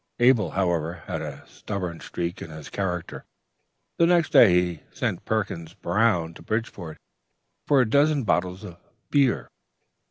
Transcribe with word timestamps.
"Abel, 0.17 0.49
however, 0.49 1.03
had 1.05 1.21
a 1.21 1.43
stubborn 1.45 1.99
streak 1.99 2.41
in 2.41 2.49
his 2.49 2.71
character. 2.71 3.23
The 3.99 4.07
next 4.07 4.31
day 4.31 4.51
he 4.51 4.83
sent 4.89 5.25
Perkins 5.25 5.75
Brown 5.75 6.33
to 6.33 6.41
Bridgeport 6.41 6.97
for 7.67 7.81
a 7.81 7.87
dozen 7.89 8.23
bottles 8.23 8.63
of 8.63 8.77
'Beer.' 9.11 9.51